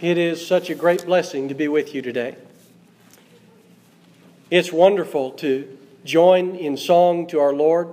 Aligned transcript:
It 0.00 0.16
is 0.16 0.46
such 0.46 0.70
a 0.70 0.76
great 0.76 1.06
blessing 1.06 1.48
to 1.48 1.54
be 1.54 1.66
with 1.66 1.92
you 1.92 2.02
today. 2.02 2.36
It's 4.48 4.72
wonderful 4.72 5.32
to 5.32 5.76
join 6.04 6.54
in 6.54 6.76
song 6.76 7.26
to 7.28 7.40
our 7.40 7.52
Lord, 7.52 7.88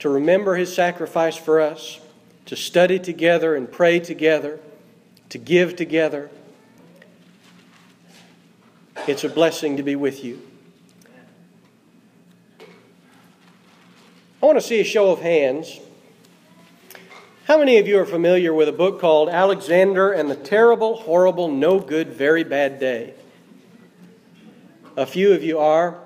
to 0.00 0.10
remember 0.10 0.56
His 0.56 0.74
sacrifice 0.74 1.38
for 1.38 1.58
us, 1.58 2.00
to 2.44 2.54
study 2.54 2.98
together 2.98 3.54
and 3.56 3.72
pray 3.72 3.98
together, 3.98 4.60
to 5.30 5.38
give 5.38 5.74
together. 5.74 6.30
It's 9.06 9.24
a 9.24 9.30
blessing 9.30 9.78
to 9.78 9.82
be 9.82 9.96
with 9.96 10.22
you. 10.22 10.46
I 14.42 14.46
want 14.46 14.58
to 14.58 14.62
see 14.62 14.80
a 14.80 14.84
show 14.84 15.10
of 15.12 15.20
hands. 15.20 15.80
How 17.50 17.58
many 17.58 17.78
of 17.78 17.88
you 17.88 17.98
are 17.98 18.06
familiar 18.06 18.54
with 18.54 18.68
a 18.68 18.72
book 18.72 19.00
called 19.00 19.28
Alexander 19.28 20.12
and 20.12 20.30
the 20.30 20.36
Terrible, 20.36 20.98
Horrible, 20.98 21.48
No 21.48 21.80
Good, 21.80 22.12
Very 22.12 22.44
Bad 22.44 22.78
Day? 22.78 23.12
A 24.96 25.04
few 25.04 25.32
of 25.32 25.42
you 25.42 25.58
are. 25.58 25.98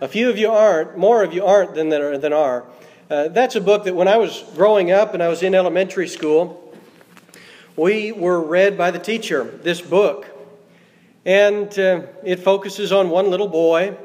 A 0.00 0.08
few 0.08 0.28
of 0.28 0.36
you 0.38 0.50
aren't. 0.50 0.98
More 0.98 1.22
of 1.22 1.32
you 1.32 1.46
aren't 1.46 1.76
than, 1.76 1.90
than 1.90 2.32
are. 2.32 2.64
Uh, 3.08 3.28
that's 3.28 3.54
a 3.54 3.60
book 3.60 3.84
that 3.84 3.94
when 3.94 4.08
I 4.08 4.16
was 4.16 4.42
growing 4.56 4.90
up 4.90 5.14
and 5.14 5.22
I 5.22 5.28
was 5.28 5.40
in 5.44 5.54
elementary 5.54 6.08
school, 6.08 6.74
we 7.76 8.10
were 8.10 8.40
read 8.40 8.76
by 8.76 8.90
the 8.90 8.98
teacher, 8.98 9.44
this 9.44 9.80
book. 9.80 10.26
And 11.24 11.78
uh, 11.78 12.06
it 12.24 12.40
focuses 12.40 12.90
on 12.90 13.08
one 13.08 13.30
little 13.30 13.46
boy 13.46 13.96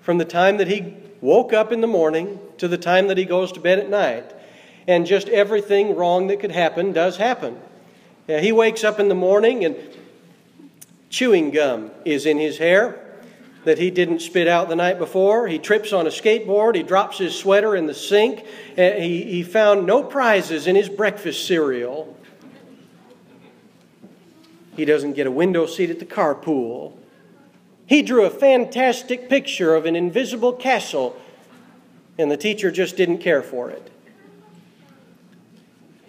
from 0.00 0.18
the 0.18 0.24
time 0.24 0.56
that 0.56 0.66
he 0.66 0.96
woke 1.20 1.52
up 1.52 1.70
in 1.70 1.80
the 1.80 1.86
morning 1.86 2.40
to 2.58 2.66
the 2.66 2.78
time 2.78 3.06
that 3.06 3.16
he 3.16 3.26
goes 3.26 3.52
to 3.52 3.60
bed 3.60 3.78
at 3.78 3.88
night 3.88 4.34
and 4.86 5.06
just 5.06 5.28
everything 5.28 5.96
wrong 5.96 6.26
that 6.28 6.40
could 6.40 6.52
happen 6.52 6.92
does 6.92 7.16
happen. 7.16 7.58
He 8.26 8.52
wakes 8.52 8.84
up 8.84 9.00
in 9.00 9.08
the 9.08 9.14
morning 9.14 9.64
and 9.64 9.76
chewing 11.10 11.50
gum 11.50 11.90
is 12.04 12.24
in 12.26 12.38
his 12.38 12.58
hair 12.58 12.98
that 13.64 13.78
he 13.78 13.90
didn't 13.90 14.20
spit 14.20 14.48
out 14.48 14.68
the 14.68 14.76
night 14.76 14.98
before. 14.98 15.46
He 15.46 15.58
trips 15.58 15.92
on 15.92 16.06
a 16.06 16.10
skateboard. 16.10 16.74
He 16.74 16.82
drops 16.82 17.18
his 17.18 17.36
sweater 17.38 17.76
in 17.76 17.86
the 17.86 17.94
sink. 17.94 18.44
Uh, 18.76 18.92
he, 18.92 19.22
he 19.24 19.42
found 19.42 19.86
no 19.86 20.02
prizes 20.02 20.66
in 20.66 20.74
his 20.74 20.88
breakfast 20.88 21.46
cereal. 21.46 22.16
He 24.74 24.84
doesn't 24.84 25.12
get 25.12 25.26
a 25.26 25.30
window 25.30 25.66
seat 25.66 25.90
at 25.90 25.98
the 25.98 26.06
carpool. 26.06 26.94
He 27.86 28.02
drew 28.02 28.24
a 28.24 28.30
fantastic 28.30 29.28
picture 29.28 29.74
of 29.74 29.86
an 29.86 29.94
invisible 29.94 30.54
castle, 30.54 31.16
and 32.18 32.30
the 32.30 32.36
teacher 32.36 32.70
just 32.70 32.96
didn't 32.96 33.18
care 33.18 33.42
for 33.42 33.70
it. 33.70 33.90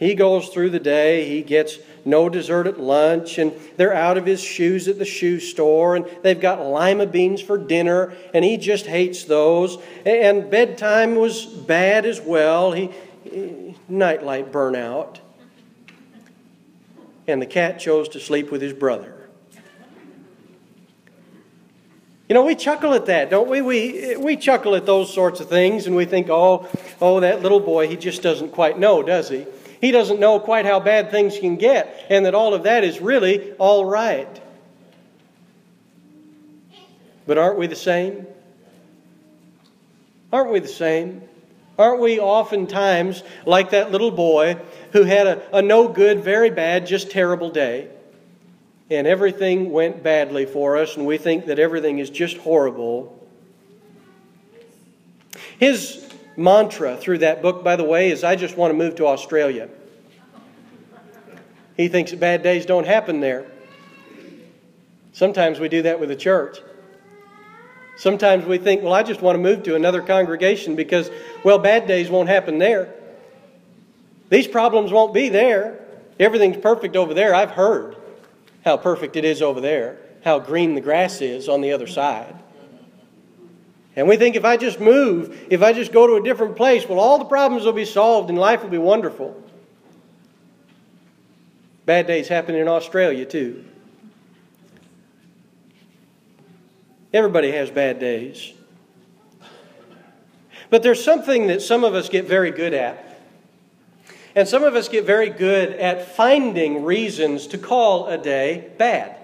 He 0.03 0.15
goes 0.15 0.49
through 0.49 0.71
the 0.71 0.79
day, 0.79 1.29
he 1.29 1.41
gets 1.41 1.77
no 2.03 2.27
dessert 2.27 2.67
at 2.67 2.79
lunch, 2.79 3.37
and 3.37 3.53
they're 3.77 3.93
out 3.93 4.17
of 4.17 4.25
his 4.25 4.43
shoes 4.43 4.89
at 4.89 4.99
the 4.99 5.05
shoe 5.05 5.39
store, 5.39 5.95
and 5.95 6.05
they've 6.21 6.39
got 6.39 6.61
lima 6.61 7.05
beans 7.05 7.41
for 7.41 7.57
dinner, 7.57 8.13
and 8.33 8.43
he 8.43 8.57
just 8.57 8.85
hates 8.85 9.23
those. 9.23 9.77
And 10.05 10.49
bedtime 10.49 11.15
was 11.15 11.45
bad 11.45 12.05
as 12.05 12.19
well. 12.19 12.73
He, 12.73 12.91
nightlight 13.87 14.51
burnout. 14.51 15.19
And 17.27 17.41
the 17.41 17.45
cat 17.45 17.79
chose 17.79 18.09
to 18.09 18.19
sleep 18.19 18.51
with 18.51 18.61
his 18.61 18.73
brother. 18.73 19.29
You 22.27 22.35
know, 22.35 22.43
we 22.43 22.55
chuckle 22.55 22.93
at 22.93 23.05
that, 23.05 23.29
don't 23.29 23.49
we? 23.49 23.61
We, 23.61 24.15
we 24.17 24.35
chuckle 24.35 24.75
at 24.75 24.85
those 24.85 25.13
sorts 25.13 25.39
of 25.39 25.49
things 25.49 25.87
and 25.87 25.95
we 25.95 26.05
think, 26.05 26.29
oh, 26.29 26.67
oh, 27.01 27.19
that 27.19 27.41
little 27.41 27.59
boy, 27.59 27.87
he 27.87 27.95
just 27.95 28.21
doesn't 28.21 28.51
quite 28.51 28.77
know, 28.77 29.03
does 29.03 29.29
he? 29.29 29.45
He 29.83 29.91
doesn't 29.91 30.21
know 30.21 30.39
quite 30.39 30.65
how 30.65 30.79
bad 30.79 31.11
things 31.11 31.37
can 31.37 31.57
get, 31.57 32.05
and 32.09 32.25
that 32.25 32.33
all 32.33 32.53
of 32.53 32.63
that 32.63 32.85
is 32.85 33.01
really 33.01 33.51
all 33.55 33.83
right. 33.83 34.41
But 37.27 37.37
aren't 37.37 37.57
we 37.57 37.67
the 37.67 37.75
same? 37.75 38.25
Aren't 40.31 40.53
we 40.53 40.59
the 40.61 40.69
same? 40.69 41.21
Aren't 41.77 41.99
we 41.99 42.17
oftentimes 42.17 43.23
like 43.45 43.71
that 43.71 43.91
little 43.91 44.11
boy 44.11 44.57
who 44.93 45.03
had 45.03 45.27
a, 45.27 45.57
a 45.57 45.61
no 45.61 45.89
good, 45.89 46.23
very 46.23 46.49
bad, 46.49 46.87
just 46.87 47.11
terrible 47.11 47.49
day? 47.49 47.89
And 48.89 49.05
everything 49.05 49.69
went 49.73 50.01
badly 50.01 50.45
for 50.45 50.77
us, 50.77 50.95
and 50.95 51.05
we 51.05 51.17
think 51.17 51.47
that 51.47 51.59
everything 51.59 51.99
is 51.99 52.09
just 52.09 52.37
horrible. 52.37 53.21
His 55.59 56.09
mantra 56.35 56.97
through 56.97 57.19
that 57.19 57.41
book, 57.41 57.63
by 57.63 57.75
the 57.75 57.83
way, 57.83 58.11
is 58.11 58.23
I 58.23 58.35
just 58.35 58.57
want 58.57 58.71
to 58.71 58.77
move 58.77 58.95
to 58.95 59.07
Australia. 59.07 59.69
He 61.77 61.87
thinks 61.87 62.11
bad 62.13 62.43
days 62.43 62.65
don't 62.65 62.85
happen 62.85 63.19
there. 63.19 63.45
Sometimes 65.11 65.59
we 65.59 65.69
do 65.69 65.83
that 65.83 65.99
with 65.99 66.09
the 66.09 66.15
church. 66.15 66.59
Sometimes 67.97 68.45
we 68.45 68.57
think, 68.57 68.81
well, 68.81 68.93
I 68.93 69.03
just 69.03 69.21
want 69.21 69.35
to 69.35 69.41
move 69.41 69.63
to 69.63 69.75
another 69.75 70.01
congregation 70.01 70.75
because, 70.75 71.11
well, 71.43 71.59
bad 71.59 71.87
days 71.87 72.09
won't 72.09 72.29
happen 72.29 72.57
there. 72.57 72.93
These 74.29 74.47
problems 74.47 74.91
won't 74.91 75.13
be 75.13 75.29
there. 75.29 75.79
Everything's 76.19 76.57
perfect 76.57 76.95
over 76.95 77.13
there. 77.13 77.35
I've 77.35 77.51
heard 77.51 77.95
how 78.65 78.77
perfect 78.77 79.15
it 79.15 79.25
is 79.25 79.41
over 79.41 79.61
there, 79.61 79.99
how 80.23 80.39
green 80.39 80.73
the 80.73 80.81
grass 80.81 81.21
is 81.21 81.47
on 81.47 81.61
the 81.61 81.71
other 81.71 81.87
side. 81.87 82.35
And 83.95 84.07
we 84.07 84.17
think 84.17 84.35
if 84.35 84.43
I 84.43 84.57
just 84.57 84.79
move, 84.79 85.47
if 85.49 85.61
I 85.61 85.71
just 85.71 85.91
go 85.91 86.07
to 86.07 86.15
a 86.15 86.23
different 86.23 86.55
place, 86.55 86.87
well, 86.87 86.99
all 86.99 87.19
the 87.19 87.25
problems 87.25 87.65
will 87.65 87.73
be 87.73 87.85
solved 87.85 88.29
and 88.29 88.39
life 88.39 88.63
will 88.63 88.69
be 88.69 88.79
wonderful. 88.79 89.39
Bad 91.85 92.07
days 92.07 92.27
happen 92.27 92.55
in 92.55 92.67
Australia, 92.67 93.25
too. 93.25 93.65
Everybody 97.13 97.51
has 97.51 97.69
bad 97.69 97.99
days. 97.99 98.53
But 100.71 100.81
there's 100.81 101.03
something 101.03 101.47
that 101.47 101.61
some 101.61 101.83
of 101.83 101.93
us 101.93 102.09
get 102.09 102.25
very 102.25 102.49
good 102.49 102.73
at. 102.73 103.21
And 104.35 104.47
some 104.47 104.63
of 104.63 104.73
us 104.75 104.89
get 104.89 105.05
very 105.05 105.29
good 105.29 105.73
at 105.73 106.15
finding 106.15 106.83
reasons 106.83 107.45
to 107.47 107.59
call 107.59 108.07
a 108.07 108.17
day 108.17 108.71
bad 108.79 109.22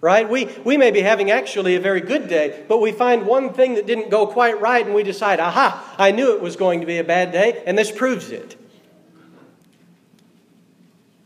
right? 0.00 0.28
We, 0.28 0.46
we 0.64 0.76
may 0.76 0.90
be 0.90 1.00
having 1.00 1.30
actually 1.30 1.76
a 1.76 1.80
very 1.80 2.00
good 2.00 2.28
day, 2.28 2.64
but 2.68 2.78
we 2.78 2.92
find 2.92 3.26
one 3.26 3.52
thing 3.52 3.74
that 3.74 3.86
didn't 3.86 4.10
go 4.10 4.26
quite 4.26 4.60
right 4.60 4.84
and 4.84 4.94
we 4.94 5.02
decide, 5.02 5.40
aha, 5.40 5.94
I 5.98 6.10
knew 6.12 6.34
it 6.34 6.40
was 6.40 6.56
going 6.56 6.80
to 6.80 6.86
be 6.86 6.98
a 6.98 7.04
bad 7.04 7.32
day, 7.32 7.62
and 7.66 7.76
this 7.76 7.90
proves 7.90 8.30
it. 8.30 8.56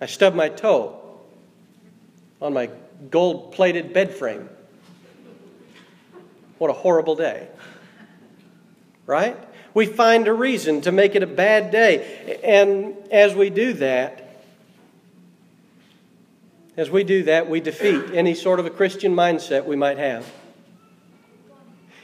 I 0.01 0.07
stubbed 0.07 0.37
my 0.37 0.49
toe 0.49 1.01
on 2.43 2.53
my 2.53 2.69
gold 3.11 3.53
plated 3.53 3.93
bed 3.93 4.15
frame. 4.15 4.49
What 6.59 6.71
a 6.71 6.75
horrible 6.75 7.17
day. 7.17 7.49
Right? 9.07 9.37
We 9.73 9.87
find 9.87 10.29
a 10.29 10.33
reason 10.33 10.81
to 10.83 10.93
make 10.93 11.15
it 11.15 11.23
a 11.23 11.27
bad 11.27 11.71
day. 11.71 12.39
And 12.43 12.97
as 13.11 13.35
we 13.35 13.51
do 13.51 13.73
that, 13.75 14.24
as 16.77 16.91
we 16.91 17.05
do 17.05 17.23
that, 17.25 17.49
we 17.49 17.61
defeat 17.61 18.13
any 18.13 18.35
sort 18.35 18.59
of 18.59 18.67
a 18.67 18.71
Christian 18.71 19.15
mindset 19.15 19.65
we 19.65 19.77
might 19.77 19.99
have. 19.99 20.31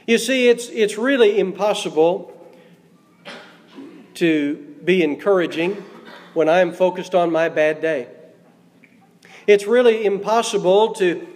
You 0.07 0.17
see, 0.17 0.47
it's, 0.47 0.69
it's 0.69 0.97
really 0.97 1.39
impossible 1.39 2.37
to 4.15 4.55
be 4.83 5.03
encouraging 5.03 5.83
when 6.33 6.47
I 6.47 6.59
am 6.59 6.71
focused 6.71 7.13
on 7.13 7.31
my 7.31 7.49
bad 7.49 7.81
day. 7.81 8.07
It's 9.47 9.67
really 9.67 10.05
impossible 10.05 10.93
to 10.95 11.27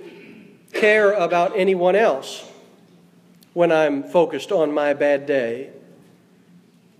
care 0.74 1.12
about 1.12 1.58
anyone 1.58 1.96
else 1.96 2.50
when 3.54 3.72
I'm 3.72 4.04
focused 4.04 4.52
on 4.52 4.74
my 4.74 4.94
bad 4.94 5.26
day 5.26 5.72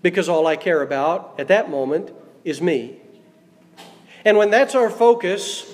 because 0.02 0.28
all 0.28 0.46
I 0.46 0.56
care 0.56 0.82
about 0.82 1.34
at 1.38 1.48
that 1.48 1.70
moment 1.70 2.10
is 2.44 2.60
me. 2.60 2.96
And 4.24 4.36
when 4.36 4.50
that's 4.50 4.74
our 4.74 4.90
focus, 4.90 5.70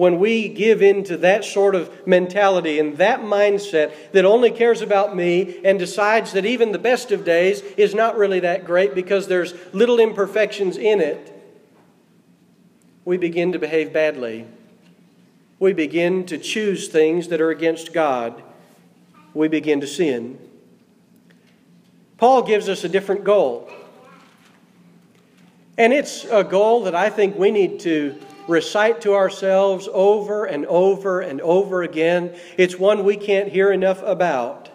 when 0.00 0.18
we 0.18 0.48
give 0.48 0.80
in 0.80 1.04
to 1.04 1.18
that 1.18 1.44
sort 1.44 1.74
of 1.74 2.06
mentality 2.06 2.78
and 2.78 2.96
that 2.96 3.20
mindset 3.20 3.92
that 4.12 4.24
only 4.24 4.50
cares 4.50 4.80
about 4.80 5.14
me 5.14 5.60
and 5.62 5.78
decides 5.78 6.32
that 6.32 6.46
even 6.46 6.72
the 6.72 6.78
best 6.78 7.12
of 7.12 7.22
days 7.22 7.60
is 7.76 7.94
not 7.94 8.16
really 8.16 8.40
that 8.40 8.64
great 8.64 8.94
because 8.94 9.28
there's 9.28 9.52
little 9.74 10.00
imperfections 10.00 10.78
in 10.78 11.02
it, 11.02 11.30
we 13.04 13.18
begin 13.18 13.52
to 13.52 13.58
behave 13.58 13.92
badly. 13.92 14.46
We 15.58 15.74
begin 15.74 16.24
to 16.28 16.38
choose 16.38 16.88
things 16.88 17.28
that 17.28 17.42
are 17.42 17.50
against 17.50 17.92
God. 17.92 18.42
We 19.34 19.48
begin 19.48 19.82
to 19.82 19.86
sin. 19.86 20.38
Paul 22.16 22.44
gives 22.44 22.70
us 22.70 22.84
a 22.84 22.88
different 22.88 23.22
goal. 23.22 23.70
And 25.76 25.92
it's 25.92 26.24
a 26.24 26.42
goal 26.42 26.84
that 26.84 26.94
I 26.94 27.10
think 27.10 27.36
we 27.36 27.50
need 27.50 27.80
to 27.80 28.18
recite 28.48 29.00
to 29.02 29.14
ourselves 29.14 29.88
over 29.92 30.44
and 30.44 30.66
over 30.66 31.20
and 31.20 31.40
over 31.40 31.82
again. 31.82 32.34
It's 32.56 32.78
one 32.78 33.04
we 33.04 33.16
can't 33.16 33.48
hear 33.48 33.72
enough 33.72 34.02
about. 34.02 34.68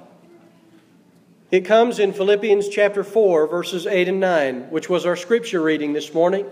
It 1.51 1.61
comes 1.61 1.99
in 1.99 2.11
Philippians 2.11 2.69
chapter 2.69 3.03
4, 3.03 3.47
verses 3.47 3.85
8 3.85 4.07
and 4.07 4.19
9, 4.19 4.71
which 4.71 4.89
was 4.89 5.05
our 5.05 5.15
scripture 5.15 5.61
reading 5.61 5.93
this 5.93 6.13
morning. 6.13 6.45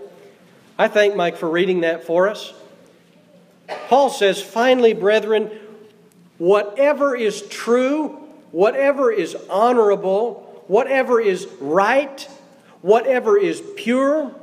I 0.78 0.88
thank 0.88 1.14
Mike 1.16 1.36
for 1.36 1.50
reading 1.50 1.80
that 1.80 2.04
for 2.04 2.28
us. 2.28 2.52
Paul 3.88 4.10
says, 4.10 4.42
finally, 4.42 4.92
brethren, 4.92 5.50
whatever 6.38 7.14
is 7.16 7.42
true, 7.42 8.10
whatever 8.50 9.10
is 9.10 9.36
honorable, 9.50 10.62
whatever 10.68 11.20
is 11.20 11.48
right, 11.60 12.28
whatever 12.82 13.36
is 13.36 13.62
pure, 13.76 14.34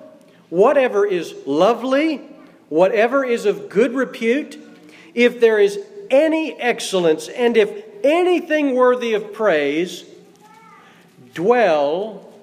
whatever 0.50 1.06
is 1.06 1.34
lovely, 1.46 2.22
whatever 2.72 3.26
is 3.26 3.46
of 3.46 3.68
good 3.68 3.94
repute, 3.94 4.58
if 5.14 5.42
there 5.42 5.60
is 5.60 5.78
any 6.10 6.58
excellence 6.58 7.28
and 7.28 7.58
if 7.58 7.84
anything 8.02 8.74
worthy 8.74 9.14
of 9.14 9.34
praise, 9.34 10.06
dwell 11.34 12.34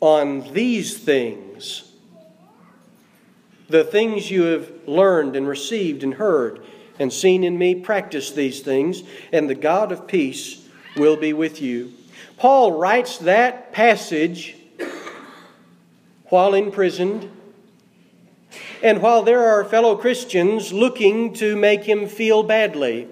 on 0.00 0.52
these 0.52 0.98
things. 0.98 1.88
The 3.68 3.84
things 3.84 4.32
you 4.32 4.42
have 4.42 4.68
learned 4.84 5.36
and 5.36 5.46
received 5.46 6.02
and 6.02 6.14
heard 6.14 6.64
and 6.98 7.12
seen 7.12 7.44
in 7.44 7.56
me, 7.56 7.76
practice 7.76 8.32
these 8.32 8.62
things, 8.62 9.04
and 9.30 9.48
the 9.48 9.54
God 9.54 9.92
of 9.92 10.08
peace 10.08 10.66
will 10.96 11.16
be 11.16 11.32
with 11.32 11.62
you. 11.62 11.92
Paul 12.36 12.72
writes 12.72 13.18
that 13.18 13.70
passage 13.72 14.56
while 16.30 16.52
imprisoned, 16.54 17.30
and 18.82 19.02
while 19.02 19.22
there 19.22 19.44
are 19.44 19.64
fellow 19.64 19.96
Christians 19.96 20.72
looking 20.72 21.34
to 21.34 21.56
make 21.56 21.84
him 21.84 22.06
feel 22.06 22.42
badly. 22.42 23.08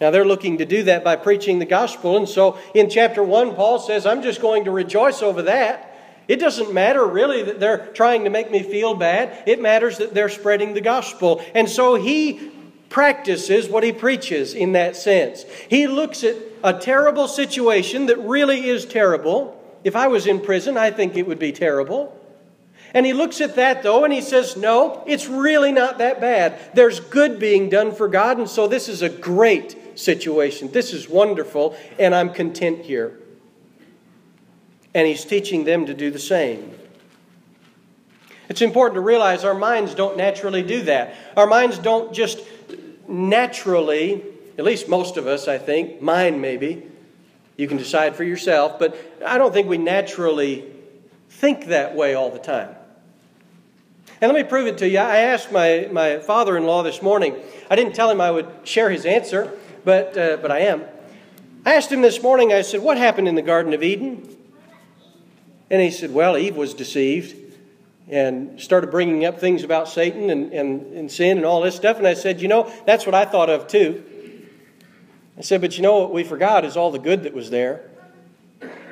Now, 0.00 0.10
they're 0.10 0.26
looking 0.26 0.58
to 0.58 0.66
do 0.66 0.82
that 0.84 1.04
by 1.04 1.16
preaching 1.16 1.58
the 1.58 1.64
gospel, 1.64 2.16
and 2.16 2.28
so 2.28 2.58
in 2.74 2.90
chapter 2.90 3.22
1, 3.22 3.54
Paul 3.54 3.78
says, 3.78 4.04
I'm 4.04 4.22
just 4.22 4.42
going 4.42 4.64
to 4.64 4.70
rejoice 4.70 5.22
over 5.22 5.42
that. 5.42 5.96
It 6.28 6.36
doesn't 6.36 6.74
matter 6.74 7.06
really 7.06 7.42
that 7.44 7.60
they're 7.60 7.86
trying 7.94 8.24
to 8.24 8.30
make 8.30 8.50
me 8.50 8.62
feel 8.62 8.94
bad. 8.94 9.44
It 9.46 9.60
matters 9.60 9.98
that 9.98 10.12
they're 10.12 10.28
spreading 10.28 10.74
the 10.74 10.80
gospel. 10.80 11.42
And 11.54 11.68
so 11.68 11.94
he 11.94 12.50
practices 12.88 13.68
what 13.68 13.84
he 13.84 13.92
preaches 13.92 14.52
in 14.54 14.72
that 14.72 14.96
sense. 14.96 15.44
He 15.68 15.86
looks 15.86 16.24
at 16.24 16.36
a 16.64 16.74
terrible 16.74 17.28
situation 17.28 18.06
that 18.06 18.18
really 18.18 18.68
is 18.68 18.84
terrible. 18.86 19.62
If 19.84 19.94
I 19.94 20.08
was 20.08 20.26
in 20.26 20.40
prison, 20.40 20.76
I 20.76 20.90
think 20.90 21.16
it 21.16 21.26
would 21.26 21.38
be 21.38 21.52
terrible. 21.52 22.12
And 22.96 23.04
he 23.04 23.12
looks 23.12 23.42
at 23.42 23.56
that 23.56 23.82
though 23.82 24.04
and 24.04 24.12
he 24.12 24.22
says, 24.22 24.56
No, 24.56 25.04
it's 25.06 25.26
really 25.28 25.70
not 25.70 25.98
that 25.98 26.18
bad. 26.18 26.58
There's 26.72 26.98
good 26.98 27.38
being 27.38 27.68
done 27.68 27.94
for 27.94 28.08
God, 28.08 28.38
and 28.38 28.48
so 28.48 28.66
this 28.66 28.88
is 28.88 29.02
a 29.02 29.10
great 29.10 29.98
situation. 29.98 30.72
This 30.72 30.94
is 30.94 31.06
wonderful, 31.06 31.76
and 31.98 32.14
I'm 32.14 32.32
content 32.32 32.86
here. 32.86 33.20
And 34.94 35.06
he's 35.06 35.26
teaching 35.26 35.64
them 35.64 35.84
to 35.84 35.92
do 35.92 36.10
the 36.10 36.18
same. 36.18 36.74
It's 38.48 38.62
important 38.62 38.94
to 38.94 39.02
realize 39.02 39.44
our 39.44 39.52
minds 39.52 39.94
don't 39.94 40.16
naturally 40.16 40.62
do 40.62 40.80
that. 40.84 41.14
Our 41.36 41.46
minds 41.46 41.78
don't 41.78 42.14
just 42.14 42.40
naturally, 43.06 44.24
at 44.56 44.64
least 44.64 44.88
most 44.88 45.18
of 45.18 45.26
us, 45.26 45.48
I 45.48 45.58
think, 45.58 46.00
mine 46.00 46.40
maybe, 46.40 46.86
you 47.58 47.68
can 47.68 47.76
decide 47.76 48.16
for 48.16 48.24
yourself, 48.24 48.78
but 48.78 48.96
I 49.22 49.36
don't 49.36 49.52
think 49.52 49.68
we 49.68 49.76
naturally 49.76 50.64
think 51.28 51.66
that 51.66 51.94
way 51.94 52.14
all 52.14 52.30
the 52.30 52.38
time. 52.38 52.75
And 54.20 54.32
let 54.32 54.42
me 54.42 54.48
prove 54.48 54.66
it 54.66 54.78
to 54.78 54.88
you. 54.88 54.98
I 54.98 55.18
asked 55.18 55.52
my, 55.52 55.88
my 55.92 56.18
father 56.18 56.56
in 56.56 56.64
law 56.64 56.82
this 56.82 57.02
morning, 57.02 57.36
I 57.70 57.76
didn't 57.76 57.94
tell 57.94 58.10
him 58.10 58.20
I 58.20 58.30
would 58.30 58.48
share 58.64 58.88
his 58.88 59.04
answer, 59.04 59.52
but, 59.84 60.16
uh, 60.16 60.38
but 60.40 60.50
I 60.50 60.60
am. 60.60 60.84
I 61.66 61.74
asked 61.74 61.92
him 61.92 62.00
this 62.00 62.22
morning, 62.22 62.52
I 62.52 62.62
said, 62.62 62.80
What 62.80 62.96
happened 62.96 63.28
in 63.28 63.34
the 63.34 63.42
Garden 63.42 63.74
of 63.74 63.82
Eden? 63.82 64.26
And 65.68 65.82
he 65.82 65.90
said, 65.90 66.14
Well, 66.14 66.38
Eve 66.38 66.56
was 66.56 66.72
deceived 66.72 67.36
and 68.08 68.58
started 68.60 68.90
bringing 68.90 69.24
up 69.24 69.38
things 69.38 69.64
about 69.64 69.88
Satan 69.88 70.30
and, 70.30 70.52
and, 70.52 70.92
and 70.94 71.12
sin 71.12 71.36
and 71.36 71.44
all 71.44 71.60
this 71.60 71.74
stuff. 71.74 71.98
And 71.98 72.06
I 72.06 72.14
said, 72.14 72.40
You 72.40 72.48
know, 72.48 72.72
that's 72.86 73.04
what 73.04 73.14
I 73.14 73.26
thought 73.26 73.50
of 73.50 73.66
too. 73.66 74.02
I 75.36 75.42
said, 75.42 75.60
But 75.60 75.76
you 75.76 75.82
know 75.82 75.98
what 75.98 76.12
we 76.12 76.24
forgot 76.24 76.64
is 76.64 76.76
all 76.76 76.90
the 76.90 76.98
good 76.98 77.24
that 77.24 77.34
was 77.34 77.50
there. 77.50 77.90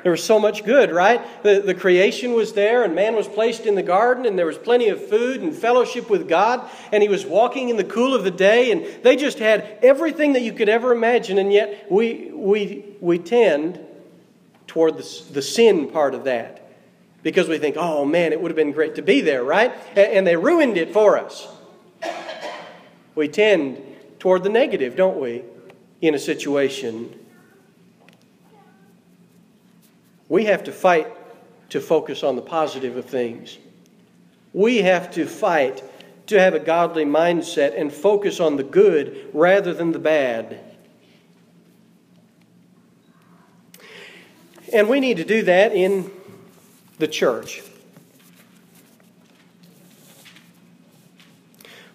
There 0.05 0.11
was 0.11 0.23
so 0.23 0.37
much 0.37 0.63
good, 0.63 0.91
right? 0.91 1.19
The, 1.41 1.61
the 1.61 1.73
creation 1.73 2.33
was 2.33 2.53
there, 2.53 2.83
and 2.83 2.93
man 2.93 3.15
was 3.15 3.27
placed 3.27 3.65
in 3.65 3.73
the 3.73 3.81
garden, 3.81 4.27
and 4.27 4.37
there 4.37 4.45
was 4.45 4.55
plenty 4.55 4.89
of 4.89 5.03
food 5.03 5.41
and 5.41 5.51
fellowship 5.51 6.11
with 6.11 6.29
God, 6.29 6.69
and 6.91 7.01
he 7.01 7.09
was 7.09 7.25
walking 7.25 7.69
in 7.69 7.77
the 7.77 7.83
cool 7.83 8.13
of 8.13 8.23
the 8.23 8.29
day, 8.29 8.71
and 8.71 8.85
they 9.03 9.15
just 9.15 9.39
had 9.39 9.79
everything 9.81 10.33
that 10.33 10.43
you 10.43 10.53
could 10.53 10.69
ever 10.69 10.91
imagine, 10.91 11.39
and 11.39 11.51
yet 11.51 11.87
we, 11.89 12.29
we, 12.31 12.85
we 13.01 13.17
tend 13.17 13.83
toward 14.67 14.97
the, 14.97 15.23
the 15.31 15.41
sin 15.41 15.89
part 15.89 16.13
of 16.13 16.25
that 16.25 16.71
because 17.23 17.49
we 17.49 17.57
think, 17.57 17.75
oh 17.75 18.05
man, 18.05 18.31
it 18.31 18.39
would 18.39 18.51
have 18.51 18.55
been 18.55 18.73
great 18.73 18.93
to 18.93 19.01
be 19.01 19.21
there, 19.21 19.43
right? 19.43 19.73
And 19.97 20.27
they 20.27 20.35
ruined 20.35 20.77
it 20.77 20.93
for 20.93 21.17
us. 21.17 21.47
We 23.15 23.27
tend 23.27 23.81
toward 24.19 24.43
the 24.43 24.49
negative, 24.49 24.95
don't 24.95 25.19
we, 25.19 25.41
in 25.99 26.13
a 26.13 26.19
situation. 26.19 27.24
We 30.27 30.45
have 30.45 30.63
to 30.65 30.71
fight 30.71 31.07
to 31.69 31.79
focus 31.79 32.23
on 32.23 32.35
the 32.35 32.41
positive 32.41 32.97
of 32.97 33.05
things. 33.05 33.57
We 34.53 34.77
have 34.77 35.11
to 35.11 35.25
fight 35.25 35.83
to 36.27 36.39
have 36.39 36.53
a 36.53 36.59
godly 36.59 37.05
mindset 37.05 37.79
and 37.79 37.91
focus 37.93 38.39
on 38.39 38.55
the 38.57 38.63
good 38.63 39.29
rather 39.33 39.73
than 39.73 39.91
the 39.91 39.99
bad. 39.99 40.59
And 44.73 44.89
we 44.89 44.99
need 44.99 45.17
to 45.17 45.25
do 45.25 45.43
that 45.43 45.73
in 45.73 46.11
the 46.97 47.07
church. 47.07 47.61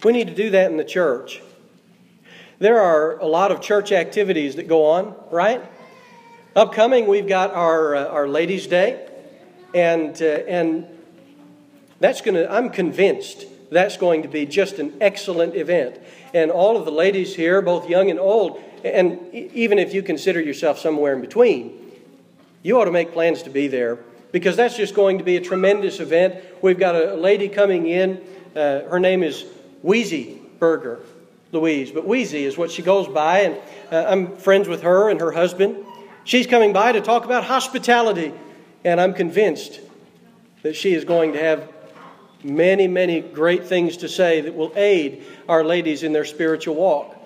We 0.05 0.13
need 0.13 0.29
to 0.29 0.35
do 0.35 0.51
that 0.51 0.71
in 0.71 0.77
the 0.77 0.85
church. 0.85 1.43
There 2.59 2.81
are 2.81 3.19
a 3.19 3.27
lot 3.27 3.53
of 3.53 3.61
church 3.61 3.91
activities 3.93 4.57
that 4.57 4.69
go 4.69 4.87
on, 4.87 5.15
right? 5.31 5.63
Upcoming, 6.57 7.07
we've 7.07 7.29
got 7.29 7.53
our, 7.53 7.95
uh, 7.95 8.07
our 8.07 8.27
Ladies' 8.27 8.67
Day, 8.67 9.09
and, 9.73 10.21
uh, 10.21 10.25
and 10.25 10.85
that's 12.01 12.23
going 12.23 12.35
to, 12.35 12.51
I'm 12.51 12.71
convinced 12.71 13.47
that's 13.71 13.97
going 13.97 14.23
to 14.23 14.29
be 14.29 14.47
just 14.47 14.81
an 14.81 14.95
excellent 15.01 15.55
event. 15.55 16.01
And 16.35 16.51
all 16.51 16.77
of 16.77 16.87
the 16.87 16.91
ladies 16.91 17.37
here, 17.37 17.63
both 17.63 17.89
young 17.89 18.11
and 18.11 18.19
old, 18.19 18.61
and 18.85 19.33
even 19.33 19.79
if 19.79 19.95
you 19.95 20.03
consider 20.03 20.41
yourself 20.41 20.81
somewhere 20.81 21.15
in 21.15 21.21
between, 21.21 21.93
you 22.65 22.81
ought 22.81 22.87
to 22.87 22.91
make 22.91 23.13
plans 23.13 23.45
to 23.45 23.51
be 23.51 23.69
there 23.69 24.01
because 24.33 24.57
that's 24.57 24.77
just 24.77 24.93
going 24.93 25.19
to 25.19 25.25
be 25.25 25.37
a 25.37 25.41
tremendous 25.41 26.01
event. 26.01 26.35
We've 26.63 26.81
got 26.81 26.97
a 26.97 27.15
lady 27.15 27.49
coming 27.49 27.87
in. 27.87 28.21
Uh, 28.57 28.81
her 28.89 28.99
name 28.99 29.23
is 29.23 29.45
Wheezy 29.83 30.43
Berger, 30.59 30.99
Louise, 31.53 31.93
but 31.93 32.05
Wheezy 32.09 32.45
is 32.45 32.59
what 32.59 32.73
she 32.73 32.83
goes 32.83 33.07
by, 33.07 33.43
and 33.43 33.61
uh, 33.93 34.11
I'm 34.11 34.37
friends 34.37 34.67
with 34.67 34.83
her 34.83 35.11
and 35.11 35.21
her 35.21 35.31
husband. 35.31 35.87
She's 36.31 36.47
coming 36.47 36.73
by 36.73 36.93
to 36.93 37.01
talk 37.01 37.25
about 37.25 37.43
hospitality, 37.43 38.33
and 38.85 39.01
I'm 39.01 39.15
convinced 39.15 39.81
that 40.63 40.77
she 40.77 40.95
is 40.95 41.05
going 41.05 41.33
to 41.33 41.41
have 41.41 41.69
many, 42.45 42.87
many 42.87 43.21
great 43.21 43.65
things 43.67 43.97
to 43.97 44.09
say 44.09 44.41
that 44.43 44.55
will 44.55 44.73
aid 44.77 45.25
our 45.49 45.65
ladies 45.65 46.05
in 46.05 46.13
their 46.13 46.25
spiritual 46.25 46.77
walk. 46.77 47.17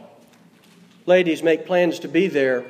Ladies, 1.05 1.43
make 1.43 1.67
plans 1.67 1.99
to 1.99 2.09
be 2.09 2.29
there 2.29 2.65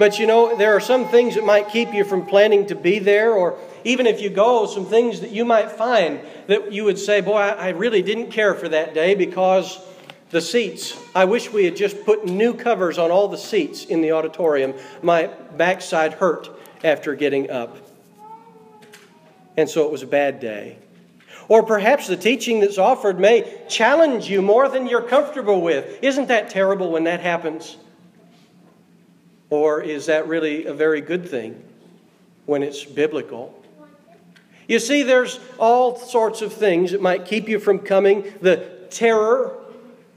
but 0.00 0.18
you 0.18 0.26
know, 0.26 0.56
there 0.56 0.74
are 0.74 0.80
some 0.80 1.08
things 1.08 1.34
that 1.34 1.44
might 1.44 1.68
keep 1.68 1.92
you 1.92 2.04
from 2.04 2.24
planning 2.24 2.64
to 2.68 2.74
be 2.74 3.00
there, 3.00 3.34
or 3.34 3.58
even 3.84 4.06
if 4.06 4.22
you 4.22 4.30
go, 4.30 4.64
some 4.64 4.86
things 4.86 5.20
that 5.20 5.30
you 5.30 5.44
might 5.44 5.72
find 5.72 6.20
that 6.46 6.72
you 6.72 6.84
would 6.84 6.98
say, 6.98 7.20
Boy, 7.20 7.36
I 7.36 7.68
really 7.68 8.00
didn't 8.00 8.30
care 8.30 8.54
for 8.54 8.66
that 8.70 8.94
day 8.94 9.14
because 9.14 9.78
the 10.30 10.40
seats, 10.40 10.96
I 11.14 11.24
wish 11.24 11.52
we 11.52 11.64
had 11.64 11.76
just 11.76 12.04
put 12.04 12.24
new 12.24 12.54
covers 12.54 12.98
on 12.98 13.10
all 13.10 13.28
the 13.28 13.38
seats 13.38 13.84
in 13.84 14.00
the 14.00 14.12
auditorium. 14.12 14.74
My 15.02 15.26
backside 15.56 16.14
hurt 16.14 16.48
after 16.84 17.14
getting 17.14 17.50
up. 17.50 17.76
And 19.56 19.68
so 19.68 19.84
it 19.84 19.90
was 19.90 20.02
a 20.02 20.06
bad 20.06 20.40
day. 20.40 20.78
Or 21.48 21.64
perhaps 21.64 22.06
the 22.06 22.16
teaching 22.16 22.60
that's 22.60 22.78
offered 22.78 23.18
may 23.18 23.62
challenge 23.68 24.30
you 24.30 24.40
more 24.40 24.68
than 24.68 24.86
you're 24.86 25.02
comfortable 25.02 25.60
with. 25.60 25.98
Isn't 26.00 26.28
that 26.28 26.48
terrible 26.48 26.92
when 26.92 27.04
that 27.04 27.20
happens? 27.20 27.76
Or 29.50 29.82
is 29.82 30.06
that 30.06 30.28
really 30.28 30.66
a 30.66 30.72
very 30.72 31.00
good 31.00 31.28
thing 31.28 31.60
when 32.46 32.62
it's 32.62 32.84
biblical? 32.84 33.60
You 34.68 34.78
see, 34.78 35.02
there's 35.02 35.40
all 35.58 35.96
sorts 35.96 36.40
of 36.40 36.52
things 36.52 36.92
that 36.92 37.02
might 37.02 37.24
keep 37.24 37.48
you 37.48 37.58
from 37.58 37.80
coming 37.80 38.32
the 38.40 38.86
terror 38.90 39.59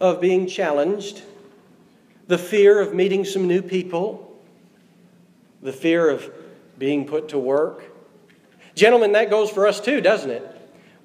of 0.03 0.19
being 0.19 0.47
challenged, 0.47 1.21
the 2.27 2.37
fear 2.37 2.81
of 2.81 2.93
meeting 2.93 3.23
some 3.23 3.47
new 3.47 3.61
people, 3.61 4.37
the 5.61 5.71
fear 5.71 6.09
of 6.09 6.29
being 6.77 7.07
put 7.07 7.29
to 7.29 7.39
work. 7.39 7.85
Gentlemen, 8.75 9.13
that 9.13 9.29
goes 9.29 9.49
for 9.49 9.65
us 9.65 9.79
too, 9.79 10.01
doesn't 10.01 10.29
it? 10.29 10.49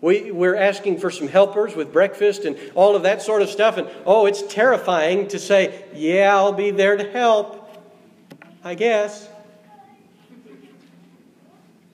We, 0.01 0.33
we're 0.33 0.57
asking 0.57 0.99
for 0.99 1.13
some 1.13 1.29
helpers 1.29 1.77
with 1.77 1.93
breakfast 1.93 2.45
and 2.45 2.59
all 2.75 2.97
of 2.97 3.05
that 3.05 3.23
sort 3.23 3.41
of 3.41 3.51
stuff. 3.51 3.77
And 3.77 3.89
oh, 4.05 4.27
it's 4.27 4.43
terrifying 4.43 5.29
to 5.29 5.39
say, 5.39 5.85
yeah, 5.95 6.35
I'll 6.35 6.53
be 6.53 6.73
there 6.73 6.97
to 6.97 7.09
help. 7.09 7.71
I 8.65 8.75
guess. 8.75 9.29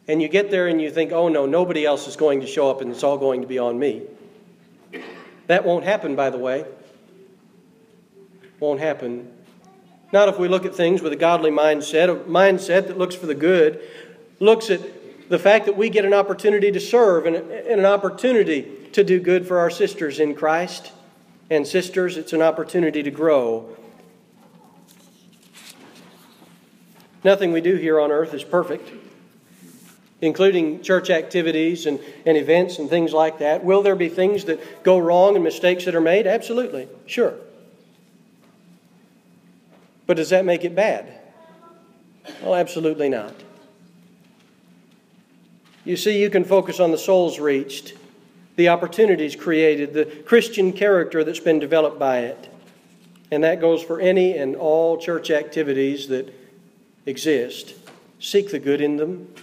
And 0.08 0.22
you 0.22 0.28
get 0.28 0.50
there 0.50 0.68
and 0.68 0.80
you 0.80 0.90
think, 0.90 1.12
oh 1.12 1.28
no, 1.28 1.44
nobody 1.44 1.84
else 1.84 2.08
is 2.08 2.16
going 2.16 2.40
to 2.40 2.46
show 2.46 2.70
up 2.70 2.80
and 2.80 2.90
it's 2.90 3.02
all 3.02 3.18
going 3.18 3.42
to 3.42 3.46
be 3.46 3.58
on 3.58 3.78
me. 3.78 4.04
That 5.48 5.66
won't 5.66 5.84
happen, 5.84 6.16
by 6.16 6.30
the 6.30 6.38
way. 6.38 6.64
Won't 8.64 8.80
happen. 8.80 9.30
Not 10.10 10.30
if 10.30 10.38
we 10.38 10.48
look 10.48 10.64
at 10.64 10.74
things 10.74 11.02
with 11.02 11.12
a 11.12 11.16
godly 11.16 11.50
mindset, 11.50 12.08
a 12.08 12.14
mindset 12.24 12.86
that 12.86 12.96
looks 12.96 13.14
for 13.14 13.26
the 13.26 13.34
good, 13.34 13.78
looks 14.40 14.70
at 14.70 14.80
the 15.28 15.38
fact 15.38 15.66
that 15.66 15.76
we 15.76 15.90
get 15.90 16.06
an 16.06 16.14
opportunity 16.14 16.72
to 16.72 16.80
serve 16.80 17.26
and, 17.26 17.36
an 17.36 17.84
opportunity 17.84 18.66
to 18.92 19.04
do 19.04 19.20
good 19.20 19.46
for 19.46 19.58
our 19.58 19.68
sisters 19.68 20.18
in 20.18 20.34
Christ. 20.34 20.92
And 21.50 21.66
sisters, 21.66 22.16
it's 22.16 22.32
an 22.32 22.40
opportunity 22.40 23.02
to 23.02 23.10
grow. 23.10 23.76
Nothing 27.22 27.52
we 27.52 27.60
do 27.60 27.76
here 27.76 28.00
on 28.00 28.10
earth 28.10 28.32
is 28.32 28.44
perfect, 28.44 28.90
including 30.22 30.82
church 30.82 31.10
activities 31.10 31.84
and, 31.84 32.00
and 32.24 32.38
events 32.38 32.78
and 32.78 32.88
things 32.88 33.12
like 33.12 33.40
that. 33.40 33.62
Will 33.62 33.82
there 33.82 33.94
be 33.94 34.08
things 34.08 34.46
that 34.46 34.82
go 34.82 34.96
wrong 34.96 35.34
and 35.34 35.44
mistakes 35.44 35.84
that 35.84 35.94
are 35.94 36.00
made? 36.00 36.26
Absolutely, 36.26 36.88
sure. 37.04 37.34
But 40.06 40.16
does 40.16 40.30
that 40.30 40.44
make 40.44 40.64
it 40.64 40.74
bad? 40.74 41.20
Well, 42.42 42.54
absolutely 42.54 43.08
not. 43.08 43.34
You 45.84 45.96
see, 45.96 46.20
you 46.20 46.30
can 46.30 46.44
focus 46.44 46.80
on 46.80 46.90
the 46.90 46.98
souls 46.98 47.38
reached, 47.38 47.94
the 48.56 48.68
opportunities 48.68 49.36
created, 49.36 49.92
the 49.92 50.06
Christian 50.06 50.72
character 50.72 51.24
that's 51.24 51.40
been 51.40 51.58
developed 51.58 51.98
by 51.98 52.20
it. 52.20 52.48
And 53.30 53.44
that 53.44 53.60
goes 53.60 53.82
for 53.82 54.00
any 54.00 54.36
and 54.36 54.56
all 54.56 54.96
church 54.96 55.30
activities 55.30 56.08
that 56.08 56.34
exist. 57.04 57.74
Seek 58.20 58.50
the 58.50 58.58
good 58.58 58.80
in 58.80 58.96
them. 58.96 59.34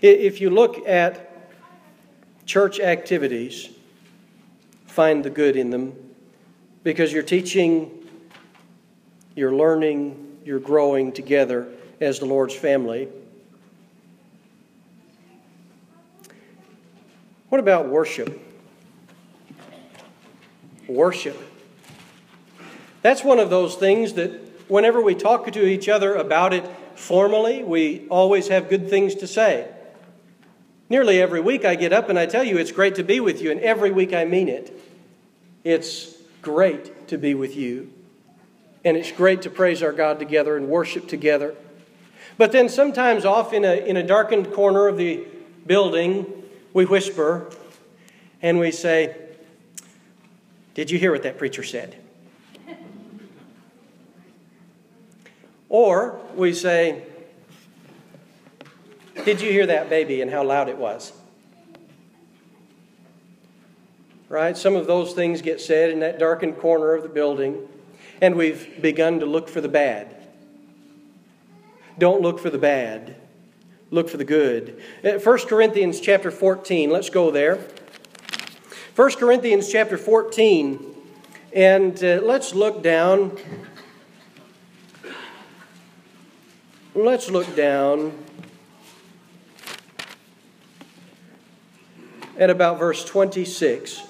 If 0.00 0.40
you 0.40 0.50
look 0.50 0.86
at 0.88 1.48
church 2.46 2.80
activities, 2.80 3.68
find 4.86 5.24
the 5.24 5.30
good 5.30 5.56
in 5.56 5.70
them 5.70 5.94
because 6.82 7.12
you're 7.12 7.22
teaching, 7.22 8.01
you're 9.34 9.54
learning, 9.54 10.38
you're 10.44 10.60
growing 10.60 11.12
together 11.12 11.68
as 12.00 12.18
the 12.18 12.26
Lord's 12.26 12.54
family. 12.54 13.08
What 17.48 17.58
about 17.58 17.88
worship? 17.88 18.40
Worship. 20.88 21.38
That's 23.02 23.22
one 23.22 23.38
of 23.38 23.50
those 23.50 23.74
things 23.74 24.14
that 24.14 24.30
whenever 24.68 25.02
we 25.02 25.14
talk 25.14 25.50
to 25.50 25.66
each 25.66 25.88
other 25.88 26.14
about 26.14 26.54
it 26.54 26.64
formally, 26.94 27.62
we 27.62 28.06
always 28.08 28.48
have 28.48 28.68
good 28.68 28.88
things 28.88 29.14
to 29.16 29.26
say. 29.26 29.68
Nearly 30.88 31.20
every 31.20 31.40
week 31.40 31.64
I 31.64 31.74
get 31.74 31.92
up 31.92 32.08
and 32.08 32.18
I 32.18 32.26
tell 32.26 32.44
you 32.44 32.58
it's 32.58 32.72
great 32.72 32.94
to 32.96 33.02
be 33.02 33.20
with 33.20 33.40
you, 33.40 33.50
and 33.50 33.60
every 33.60 33.90
week 33.90 34.12
I 34.12 34.24
mean 34.24 34.48
it. 34.48 34.78
It's 35.64 36.14
great 36.42 37.08
to 37.08 37.18
be 37.18 37.34
with 37.34 37.56
you. 37.56 37.92
And 38.84 38.96
it's 38.96 39.12
great 39.12 39.42
to 39.42 39.50
praise 39.50 39.82
our 39.82 39.92
God 39.92 40.18
together 40.18 40.56
and 40.56 40.68
worship 40.68 41.08
together. 41.08 41.54
But 42.36 42.52
then 42.52 42.68
sometimes 42.68 43.24
off 43.24 43.52
in 43.52 43.64
a, 43.64 43.74
in 43.74 43.96
a 43.96 44.02
darkened 44.02 44.52
corner 44.52 44.88
of 44.88 44.96
the 44.96 45.24
building, 45.66 46.26
we 46.72 46.84
whisper 46.84 47.50
and 48.40 48.58
we 48.58 48.70
say, 48.70 49.16
Did 50.74 50.90
you 50.90 50.98
hear 50.98 51.12
what 51.12 51.22
that 51.22 51.38
preacher 51.38 51.62
said? 51.62 51.96
or 55.68 56.20
we 56.34 56.52
say, 56.52 57.04
Did 59.24 59.40
you 59.40 59.52
hear 59.52 59.66
that 59.66 59.88
baby 59.88 60.20
and 60.22 60.30
how 60.30 60.42
loud 60.42 60.68
it 60.68 60.78
was? 60.78 61.12
Right? 64.28 64.56
Some 64.56 64.74
of 64.74 64.86
those 64.86 65.12
things 65.12 65.42
get 65.42 65.60
said 65.60 65.90
in 65.90 66.00
that 66.00 66.18
darkened 66.18 66.58
corner 66.58 66.94
of 66.94 67.02
the 67.02 67.08
building, 67.10 67.68
and 68.22 68.36
we've 68.36 68.80
begun 68.80 69.20
to 69.20 69.26
look 69.26 69.50
for 69.50 69.60
the 69.60 69.68
bad. 69.68 70.16
Don't 71.98 72.22
look 72.22 72.38
for 72.38 72.48
the 72.48 72.56
bad 72.56 73.16
look 73.92 74.08
for 74.08 74.16
the 74.16 74.24
good. 74.24 74.82
1 75.02 75.14
uh, 75.14 75.46
Corinthians 75.46 76.00
chapter 76.00 76.32
14, 76.32 76.90
let's 76.90 77.10
go 77.10 77.30
there. 77.30 77.60
1 78.96 79.10
Corinthians 79.12 79.70
chapter 79.70 79.96
14, 79.96 80.94
and 81.54 82.02
uh, 82.02 82.20
let's 82.22 82.54
look 82.54 82.82
down. 82.82 83.38
Let's 86.94 87.30
look 87.30 87.54
down 87.54 88.18
at 92.38 92.48
about 92.50 92.78
verse 92.78 93.04
26. 93.04 94.02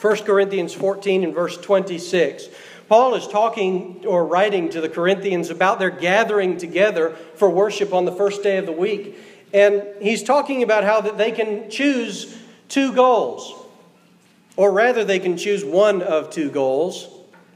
1 0.00 0.16
Corinthians 0.18 0.72
14 0.72 1.24
and 1.24 1.34
verse 1.34 1.58
26. 1.58 2.48
Paul 2.88 3.14
is 3.14 3.26
talking 3.26 4.04
or 4.06 4.26
writing 4.26 4.68
to 4.70 4.80
the 4.80 4.88
Corinthians 4.88 5.50
about 5.50 5.78
their 5.78 5.90
gathering 5.90 6.58
together 6.58 7.10
for 7.36 7.48
worship 7.48 7.92
on 7.92 8.04
the 8.04 8.12
first 8.12 8.42
day 8.42 8.58
of 8.58 8.66
the 8.66 8.72
week. 8.72 9.16
And 9.52 9.84
he's 10.00 10.22
talking 10.22 10.62
about 10.62 10.84
how 10.84 11.00
that 11.00 11.16
they 11.16 11.32
can 11.32 11.70
choose 11.70 12.36
two 12.68 12.92
goals. 12.92 13.54
Or 14.56 14.70
rather, 14.72 15.04
they 15.04 15.18
can 15.18 15.36
choose 15.36 15.64
one 15.64 16.02
of 16.02 16.30
two 16.30 16.50
goals. 16.50 17.08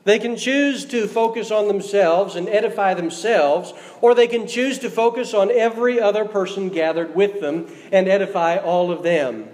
They 0.04 0.18
can 0.18 0.37
choose 0.37 0.87
to 0.87 1.06
focus 1.06 1.50
on 1.50 1.68
themselves 1.68 2.35
and 2.35 2.49
edify 2.49 2.94
themselves, 2.94 3.75
or 4.00 4.14
they 4.14 4.26
can 4.26 4.47
choose 4.47 4.78
to 4.78 4.88
focus 4.88 5.35
on 5.35 5.50
every 5.50 6.00
other 6.00 6.25
person 6.25 6.70
gathered 6.70 7.14
with 7.14 7.40
them 7.40 7.66
and 7.92 8.08
edify 8.08 8.56
all 8.56 8.90
of 8.90 9.02
them. 9.02 9.49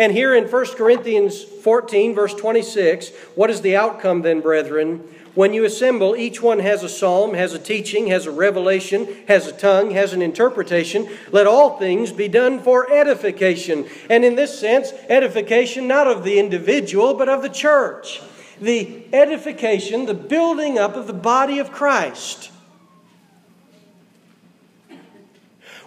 And 0.00 0.12
here 0.12 0.34
in 0.34 0.44
1 0.44 0.66
Corinthians 0.76 1.44
14, 1.44 2.14
verse 2.14 2.32
26, 2.32 3.10
what 3.34 3.50
is 3.50 3.60
the 3.60 3.76
outcome 3.76 4.22
then, 4.22 4.40
brethren? 4.40 5.04
When 5.34 5.52
you 5.52 5.66
assemble, 5.66 6.16
each 6.16 6.40
one 6.40 6.60
has 6.60 6.82
a 6.82 6.88
psalm, 6.88 7.34
has 7.34 7.52
a 7.52 7.58
teaching, 7.58 8.06
has 8.06 8.24
a 8.24 8.30
revelation, 8.30 9.06
has 9.28 9.46
a 9.46 9.52
tongue, 9.52 9.90
has 9.90 10.14
an 10.14 10.22
interpretation. 10.22 11.06
Let 11.32 11.46
all 11.46 11.76
things 11.78 12.12
be 12.12 12.28
done 12.28 12.60
for 12.60 12.90
edification. 12.90 13.86
And 14.08 14.24
in 14.24 14.36
this 14.36 14.58
sense, 14.58 14.92
edification 15.10 15.86
not 15.86 16.06
of 16.06 16.24
the 16.24 16.38
individual, 16.38 17.12
but 17.12 17.28
of 17.28 17.42
the 17.42 17.50
church. 17.50 18.22
The 18.58 19.04
edification, 19.12 20.06
the 20.06 20.14
building 20.14 20.78
up 20.78 20.96
of 20.96 21.08
the 21.08 21.12
body 21.12 21.58
of 21.58 21.72
Christ. 21.72 22.50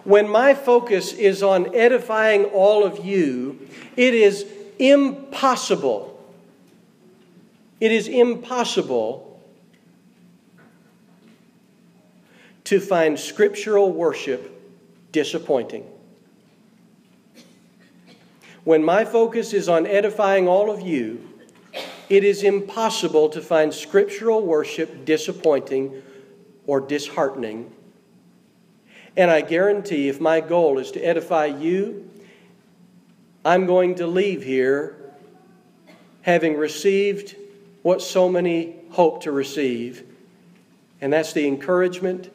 When 0.04 0.28
my 0.28 0.54
focus 0.54 1.12
is 1.12 1.42
on 1.42 1.74
edifying 1.74 2.44
all 2.44 2.84
of 2.84 3.04
you, 3.04 3.66
it 3.96 4.14
is 4.14 4.46
impossible. 4.78 6.10
It 7.80 7.90
is 7.90 8.08
impossible 8.08 9.40
to 12.64 12.80
find 12.80 13.18
scriptural 13.18 13.92
worship 13.92 14.50
disappointing. 15.12 15.84
When 18.64 18.82
my 18.82 19.04
focus 19.04 19.52
is 19.52 19.68
on 19.68 19.86
edifying 19.86 20.48
all 20.48 20.70
of 20.70 20.80
you, 20.80 21.28
it 22.08 22.24
is 22.24 22.42
impossible 22.42 23.28
to 23.30 23.40
find 23.40 23.72
scriptural 23.72 24.42
worship 24.42 25.04
disappointing 25.04 26.02
or 26.66 26.80
disheartening. 26.80 27.70
And 29.16 29.30
I 29.30 29.42
guarantee 29.42 30.08
if 30.08 30.20
my 30.20 30.40
goal 30.40 30.78
is 30.78 30.90
to 30.92 31.00
edify 31.00 31.46
you, 31.46 32.10
I'm 33.44 33.66
going 33.66 33.96
to 33.96 34.06
leave 34.06 34.42
here 34.42 34.96
having 36.22 36.56
received 36.56 37.36
what 37.82 38.00
so 38.00 38.28
many 38.28 38.76
hope 38.90 39.22
to 39.24 39.30
receive, 39.30 40.04
and 41.00 41.12
that's 41.12 41.32
the 41.34 41.46
encouragement 41.46 42.30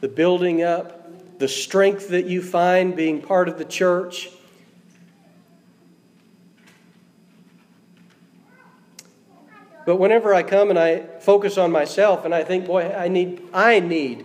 the 0.00 0.08
building 0.08 0.62
up, 0.62 1.38
the 1.38 1.48
strength 1.48 2.08
that 2.10 2.26
you 2.26 2.42
find 2.42 2.94
being 2.94 3.20
part 3.20 3.48
of 3.48 3.58
the 3.58 3.64
church. 3.64 4.30
But 9.84 9.96
whenever 9.96 10.34
I 10.34 10.42
come 10.42 10.70
and 10.70 10.78
I 10.78 11.00
focus 11.20 11.58
on 11.58 11.72
myself 11.72 12.24
and 12.24 12.34
I 12.34 12.44
think, 12.44 12.66
boy, 12.66 12.94
I 12.94 13.08
need, 13.08 13.42
I 13.52 13.80
need 13.80 14.24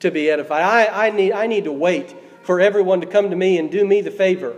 to 0.00 0.10
be 0.10 0.30
edified. 0.30 0.62
I, 0.62 1.06
I, 1.06 1.10
need, 1.10 1.32
I 1.32 1.46
need 1.46 1.64
to 1.64 1.72
wait 1.72 2.14
for 2.42 2.60
everyone 2.60 3.00
to 3.00 3.06
come 3.06 3.30
to 3.30 3.36
me 3.36 3.58
and 3.58 3.70
do 3.70 3.86
me 3.86 4.00
the 4.00 4.10
favor. 4.10 4.56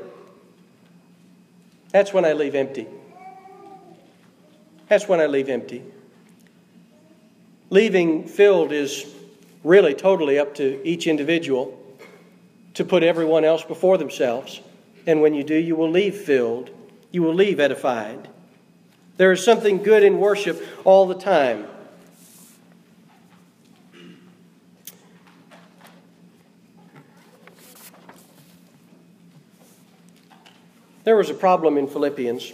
That's 1.91 2.13
when 2.13 2.25
I 2.25 2.33
leave 2.33 2.55
empty. 2.55 2.87
That's 4.89 5.09
when 5.09 5.21
I 5.21 5.27
leave 5.27 5.49
empty. 5.49 5.83
Leaving 7.71 8.27
filled 8.27 8.73
is 8.73 9.07
really 9.65 9.95
totally 9.95 10.39
up 10.39 10.55
to 10.57 10.87
each 10.87 11.07
individual 11.07 11.79
to 12.75 12.85
put 12.85 13.03
everyone 13.03 13.45
else 13.45 13.65
before 13.65 13.99
themselves. 13.99 14.61
And 15.07 15.21
when 15.23 15.35
you 15.35 15.45
do, 15.45 15.55
you 15.55 15.77
will 15.77 15.91
leave 15.91 16.17
filled, 16.17 16.71
you 17.11 17.23
will 17.23 17.35
leave 17.35 17.61
edified. 17.61 18.29
There 19.17 19.33
is 19.33 19.45
something 19.45 19.83
good 19.83 20.03
in 20.03 20.19
worship 20.19 20.63
all 20.85 21.07
the 21.07 21.15
time. 21.15 21.67
There 31.05 31.17
was 31.17 31.31
a 31.31 31.35
problem 31.35 31.77
in 31.79 31.89
Philippians. 31.89 32.53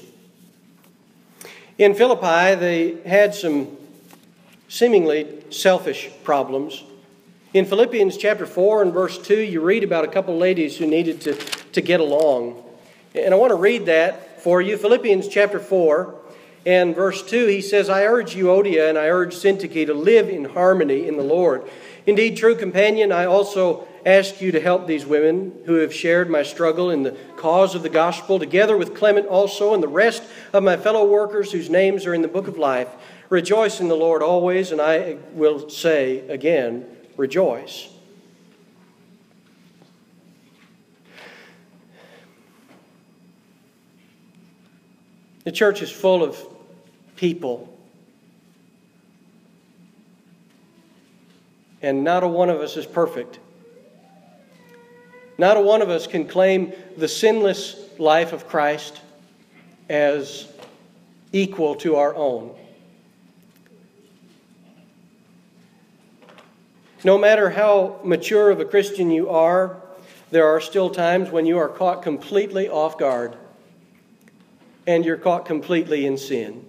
In 1.76 1.94
Philippi, 1.94 2.54
they 2.58 2.96
had 3.06 3.34
some 3.34 3.76
seemingly 4.68 5.44
selfish 5.50 6.08
problems. 6.24 6.82
In 7.52 7.66
Philippians 7.66 8.16
chapter 8.16 8.46
4 8.46 8.82
and 8.82 8.92
verse 8.92 9.18
2, 9.18 9.38
you 9.38 9.60
read 9.60 9.84
about 9.84 10.04
a 10.04 10.08
couple 10.08 10.38
ladies 10.38 10.78
who 10.78 10.86
needed 10.86 11.20
to, 11.22 11.34
to 11.34 11.82
get 11.82 12.00
along. 12.00 12.62
And 13.14 13.34
I 13.34 13.36
want 13.36 13.50
to 13.50 13.56
read 13.56 13.84
that 13.86 14.40
for 14.40 14.62
you. 14.62 14.78
Philippians 14.78 15.28
chapter 15.28 15.60
4 15.60 16.14
and 16.64 16.94
verse 16.94 17.22
2, 17.22 17.48
he 17.48 17.60
says, 17.60 17.90
I 17.90 18.04
urge 18.04 18.34
Euodia 18.34 18.88
and 18.88 18.96
I 18.96 19.08
urge 19.08 19.34
Syntyche 19.34 19.86
to 19.86 19.94
live 19.94 20.30
in 20.30 20.46
harmony 20.46 21.06
in 21.06 21.18
the 21.18 21.22
Lord. 21.22 21.68
Indeed, 22.06 22.38
true 22.38 22.56
companion, 22.56 23.12
I 23.12 23.26
also 23.26 23.86
ask 24.08 24.40
you 24.40 24.50
to 24.52 24.60
help 24.60 24.86
these 24.86 25.04
women 25.04 25.52
who 25.66 25.74
have 25.74 25.92
shared 25.92 26.30
my 26.30 26.42
struggle 26.42 26.90
in 26.90 27.02
the 27.02 27.12
cause 27.36 27.74
of 27.74 27.82
the 27.82 27.90
gospel, 27.90 28.38
together 28.38 28.74
with 28.74 28.96
Clement 28.96 29.26
also 29.26 29.74
and 29.74 29.82
the 29.82 29.88
rest 29.88 30.22
of 30.54 30.62
my 30.62 30.78
fellow 30.78 31.06
workers 31.06 31.52
whose 31.52 31.68
names 31.68 32.06
are 32.06 32.14
in 32.14 32.22
the 32.22 32.28
book 32.28 32.48
of 32.48 32.56
life. 32.56 32.88
Rejoice 33.28 33.80
in 33.80 33.88
the 33.88 33.94
Lord 33.94 34.22
always, 34.22 34.72
and 34.72 34.80
I 34.80 35.18
will 35.32 35.68
say 35.68 36.26
again, 36.28 36.86
rejoice. 37.18 37.90
The 45.44 45.52
church 45.52 45.82
is 45.82 45.90
full 45.90 46.22
of 46.22 46.42
people. 47.16 47.74
And 51.82 52.04
not 52.04 52.22
a 52.22 52.28
one 52.28 52.48
of 52.48 52.60
us 52.60 52.78
is 52.78 52.86
perfect. 52.86 53.38
Not 55.38 55.56
a 55.56 55.60
one 55.60 55.82
of 55.82 55.88
us 55.88 56.08
can 56.08 56.26
claim 56.26 56.72
the 56.96 57.06
sinless 57.06 57.76
life 57.98 58.32
of 58.32 58.48
Christ 58.48 59.00
as 59.88 60.48
equal 61.32 61.76
to 61.76 61.96
our 61.96 62.14
own. 62.14 62.54
No 67.04 67.16
matter 67.16 67.50
how 67.50 68.00
mature 68.02 68.50
of 68.50 68.58
a 68.58 68.64
Christian 68.64 69.12
you 69.12 69.30
are, 69.30 69.80
there 70.32 70.48
are 70.48 70.60
still 70.60 70.90
times 70.90 71.30
when 71.30 71.46
you 71.46 71.58
are 71.58 71.68
caught 71.68 72.02
completely 72.02 72.68
off 72.68 72.98
guard 72.98 73.36
and 74.86 75.04
you're 75.04 75.16
caught 75.16 75.46
completely 75.46 76.04
in 76.04 76.18
sin. 76.18 76.66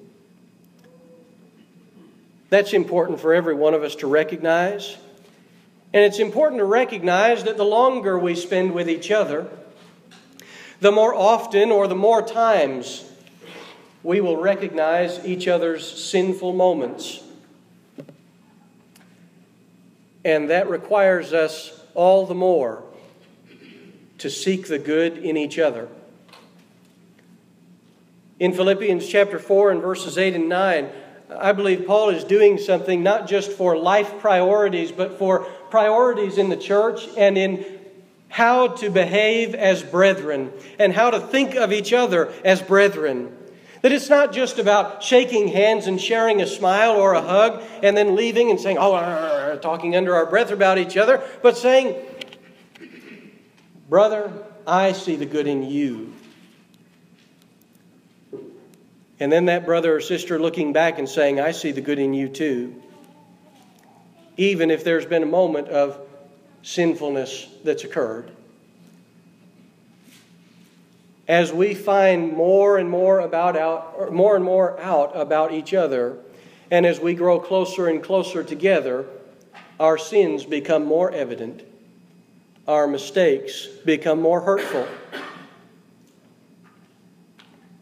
That's 2.49 2.73
important 2.73 3.19
for 3.19 3.33
every 3.33 3.55
one 3.55 3.73
of 3.73 3.81
us 3.81 3.95
to 3.95 4.07
recognize. 4.07 4.97
And 5.91 6.03
it's 6.03 6.19
important 6.19 6.59
to 6.59 6.65
recognize 6.65 7.43
that 7.45 7.57
the 7.57 7.65
longer 7.65 8.17
we 8.19 8.35
spend 8.35 8.73
with 8.73 8.87
each 8.87 9.09
other, 9.09 9.47
the 10.81 10.91
more 10.91 11.15
often 11.15 11.71
or 11.71 11.87
the 11.87 11.95
more 11.95 12.21
times 12.21 13.05
we 14.03 14.21
will 14.21 14.37
recognize 14.37 15.25
each 15.25 15.47
other's 15.47 15.85
sinful 16.03 16.53
moments. 16.53 17.23
And 20.23 20.49
that 20.49 20.69
requires 20.69 21.33
us 21.33 21.81
all 21.95 22.25
the 22.25 22.35
more 22.35 22.83
to 24.19 24.29
seek 24.29 24.67
the 24.67 24.79
good 24.79 25.17
in 25.17 25.37
each 25.37 25.57
other. 25.57 25.87
In 28.39 28.53
Philippians 28.53 29.07
chapter 29.07 29.39
4 29.39 29.71
and 29.71 29.81
verses 29.81 30.17
8 30.17 30.35
and 30.35 30.47
9, 30.47 30.89
I 31.37 31.51
believe 31.51 31.85
Paul 31.85 32.09
is 32.09 32.23
doing 32.23 32.57
something 32.57 33.03
not 33.03 33.27
just 33.27 33.51
for 33.51 33.77
life 33.77 34.19
priorities, 34.19 34.91
but 34.91 35.19
for 35.19 35.47
priorities 35.69 36.37
in 36.37 36.49
the 36.49 36.57
church 36.57 37.07
and 37.17 37.37
in 37.37 37.65
how 38.29 38.67
to 38.67 38.89
behave 38.89 39.55
as 39.55 39.81
brethren 39.81 40.51
and 40.77 40.93
how 40.93 41.09
to 41.09 41.19
think 41.19 41.55
of 41.55 41.71
each 41.71 41.93
other 41.93 42.31
as 42.45 42.61
brethren. 42.61 43.35
That 43.81 43.91
it's 43.91 44.09
not 44.09 44.33
just 44.33 44.59
about 44.59 45.03
shaking 45.03 45.47
hands 45.47 45.87
and 45.87 45.99
sharing 45.99 46.41
a 46.41 46.47
smile 46.47 46.97
or 46.97 47.13
a 47.13 47.21
hug 47.21 47.63
and 47.81 47.95
then 47.95 48.15
leaving 48.15 48.49
and 48.51 48.59
saying, 48.59 48.77
oh, 48.79 49.57
talking 49.61 49.95
under 49.95 50.15
our 50.15 50.25
breath 50.25 50.51
about 50.51 50.77
each 50.77 50.97
other, 50.97 51.23
but 51.41 51.57
saying, 51.57 51.95
Brother, 53.89 54.31
I 54.67 54.91
see 54.91 55.15
the 55.15 55.25
good 55.25 55.47
in 55.47 55.63
you. 55.63 56.13
And 59.19 59.31
then 59.31 59.45
that 59.45 59.65
brother 59.65 59.95
or 59.95 59.99
sister 59.99 60.37
looking 60.37 60.73
back 60.73 60.99
and 60.99 61.09
saying, 61.09 61.39
I 61.39 61.51
see 61.51 61.71
the 61.71 61.81
good 61.81 61.97
in 61.97 62.13
you 62.13 62.29
too. 62.29 62.81
Even 64.39 64.71
if 64.71 64.85
there's 64.85 65.05
been 65.05 65.23
a 65.23 65.27
moment 65.27 65.67
of 65.67 65.99
sinfulness 66.63 67.47
that's 67.65 67.83
occurred 67.83 68.31
as 71.29 71.53
we 71.53 71.75
find 71.75 72.33
more 72.33 72.79
and 72.79 72.89
more 72.89 73.19
about 73.19 73.55
out, 73.55 74.11
more 74.11 74.35
and 74.35 74.43
more 74.43 74.79
out 74.79 75.11
about 75.13 75.53
each 75.53 75.75
other, 75.75 76.17
and 76.71 76.87
as 76.87 76.99
we 76.99 77.13
grow 77.13 77.39
closer 77.39 77.87
and 77.87 78.01
closer 78.01 78.43
together, 78.43 79.05
our 79.79 79.95
sins 79.97 80.43
become 80.43 80.83
more 80.83 81.11
evident. 81.11 81.61
Our 82.67 82.87
mistakes 82.87 83.67
become 83.85 84.21
more 84.21 84.41
hurtful. 84.41 84.87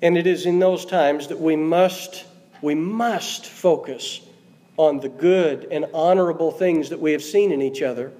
And 0.01 0.17
it 0.17 0.27
is 0.27 0.45
in 0.45 0.59
those 0.59 0.85
times 0.85 1.27
that 1.27 1.39
we 1.39 1.55
must 1.55 2.25
we 2.61 2.73
must 2.73 3.45
focus 3.45 4.21
on 4.77 4.99
the 4.99 5.09
good 5.09 5.67
and 5.71 5.85
honorable 5.93 6.51
things 6.51 6.89
that 6.89 6.99
we 6.99 7.11
have 7.11 7.23
seen 7.23 7.51
in 7.51 7.61
each 7.61 7.81
other, 7.81 8.11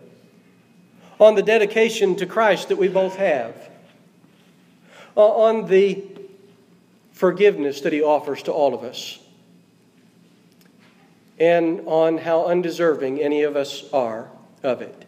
on 1.19 1.35
the 1.35 1.43
dedication 1.43 2.15
to 2.15 2.25
Christ 2.25 2.69
that 2.69 2.77
we 2.77 2.87
both 2.87 3.15
have 3.15 3.69
uh, 5.15 5.21
on 5.21 5.67
the 5.67 6.03
forgiveness 7.11 7.81
that 7.81 7.93
He 7.93 8.01
offers 8.01 8.43
to 8.43 8.51
all 8.51 8.73
of 8.73 8.83
us, 8.83 9.19
and 11.39 11.81
on 11.85 12.17
how 12.17 12.45
undeserving 12.45 13.21
any 13.21 13.43
of 13.43 13.55
us 13.55 13.83
are 13.93 14.29
of 14.63 14.81
it. 14.81 15.05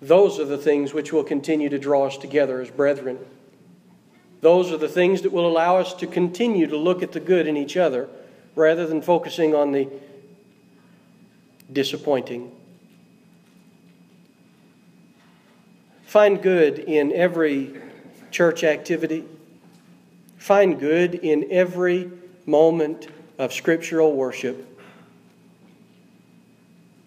Those 0.00 0.38
are 0.38 0.44
the 0.44 0.58
things 0.58 0.92
which 0.92 1.12
will 1.12 1.24
continue 1.24 1.68
to 1.68 1.78
draw 1.78 2.06
us 2.06 2.16
together 2.16 2.60
as 2.60 2.70
brethren. 2.70 3.18
Those 4.40 4.70
are 4.70 4.76
the 4.76 4.88
things 4.88 5.22
that 5.22 5.32
will 5.32 5.46
allow 5.46 5.78
us 5.78 5.94
to 5.94 6.06
continue 6.06 6.66
to 6.66 6.76
look 6.76 7.02
at 7.02 7.12
the 7.12 7.20
good 7.20 7.46
in 7.46 7.56
each 7.56 7.76
other 7.76 8.08
rather 8.54 8.86
than 8.86 9.02
focusing 9.02 9.54
on 9.54 9.72
the 9.72 9.88
disappointing. 11.72 12.52
Find 16.04 16.40
good 16.40 16.78
in 16.78 17.12
every 17.12 17.74
church 18.30 18.62
activity. 18.62 19.24
Find 20.38 20.78
good 20.78 21.14
in 21.14 21.50
every 21.50 22.10
moment 22.46 23.08
of 23.38 23.52
scriptural 23.52 24.12
worship. 24.12 24.80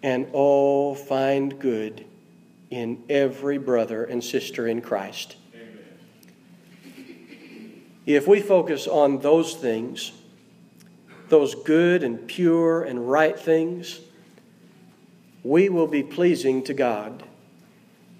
And 0.02 0.28
oh, 0.34 0.94
find 0.94 1.58
good 1.58 2.04
in 2.70 3.02
every 3.08 3.58
brother 3.58 4.04
and 4.04 4.22
sister 4.22 4.66
in 4.66 4.82
Christ. 4.82 5.36
If 8.04 8.26
we 8.26 8.40
focus 8.40 8.86
on 8.86 9.20
those 9.20 9.54
things, 9.54 10.12
those 11.28 11.54
good 11.54 12.02
and 12.02 12.26
pure 12.26 12.82
and 12.82 13.10
right 13.10 13.38
things, 13.38 14.00
we 15.42 15.68
will 15.68 15.86
be 15.86 16.02
pleasing 16.02 16.62
to 16.64 16.74
God. 16.74 17.22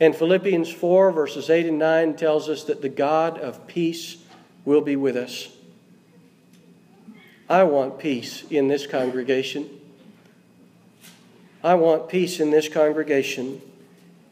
And 0.01 0.15
Philippians 0.15 0.71
4, 0.71 1.11
verses 1.11 1.51
8 1.51 1.67
and 1.67 1.79
9 1.79 2.17
tells 2.17 2.49
us 2.49 2.65
that 2.65 2.83
the 2.83 2.89
God 2.89 3.39
of 3.39 3.67
peace 3.67 4.19
will 4.65 4.81
be 4.81 4.97
with 4.97 5.17
us. 5.17 5.49
I 7.49 7.65
want 7.65 7.99
peace 7.99 8.45
in 8.51 8.69
this 8.69 8.87
congregation. 8.87 9.69
I 11.65 11.75
want 11.75 12.09
peace 12.09 12.41
in 12.41 12.51
this 12.51 12.69
congregation. 12.69 13.61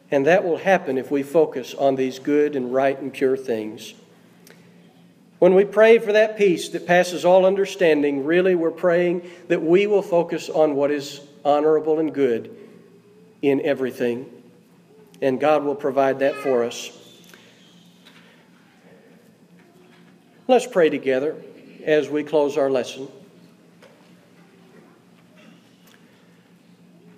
And 0.09 0.25
that 0.25 0.45
will 0.45 0.57
happen 0.57 0.97
if 0.97 1.11
we 1.11 1.23
focus 1.23 1.73
on 1.73 1.95
these 1.95 2.19
good 2.19 2.55
and 2.55 2.73
right 2.73 2.97
and 2.97 3.11
pure 3.11 3.35
things. 3.35 3.93
When 5.39 5.53
we 5.53 5.65
pray 5.65 5.99
for 5.99 6.13
that 6.13 6.37
peace 6.37 6.69
that 6.69 6.87
passes 6.87 7.23
all 7.23 7.45
understanding, 7.45 8.25
really 8.25 8.55
we're 8.55 8.71
praying 8.71 9.29
that 9.49 9.61
we 9.61 9.85
will 9.85 10.01
focus 10.01 10.49
on 10.49 10.75
what 10.75 10.91
is 10.91 11.21
honorable 11.45 11.99
and 11.99 12.13
good 12.13 12.55
in 13.41 13.61
everything 13.61 14.31
and 15.21 15.39
God 15.39 15.63
will 15.63 15.75
provide 15.75 16.19
that 16.19 16.35
for 16.35 16.63
us. 16.63 16.91
Let's 20.47 20.67
pray 20.67 20.89
together 20.89 21.35
as 21.83 22.09
we 22.09 22.23
close 22.23 22.57
our 22.57 22.69
lesson. 22.69 23.07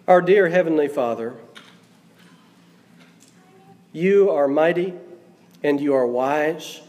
Our 0.07 0.21
dear 0.21 0.49
Heavenly 0.49 0.87
Father, 0.87 1.35
you 3.93 4.31
are 4.31 4.47
mighty 4.47 4.93
and 5.61 5.79
you 5.79 5.93
are 5.93 6.07
wise. 6.07 6.81